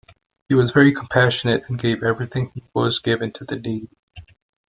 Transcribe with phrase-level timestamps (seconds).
[0.49, 3.95] He was very compassionate and gave everything he was given to the needy.